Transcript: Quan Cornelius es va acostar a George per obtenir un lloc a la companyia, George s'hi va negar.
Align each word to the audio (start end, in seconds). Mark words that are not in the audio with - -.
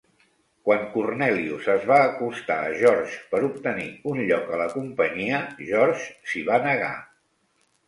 Quan 0.69 0.85
Cornelius 0.93 1.67
es 1.73 1.85
va 1.91 1.97
acostar 2.05 2.57
a 2.63 2.71
George 2.79 3.21
per 3.35 3.43
obtenir 3.49 3.87
un 4.15 4.23
lloc 4.31 4.51
a 4.57 4.61
la 4.65 4.69
companyia, 4.73 5.45
George 5.71 6.11
s'hi 6.33 6.45
va 6.51 6.61
negar. 6.69 6.93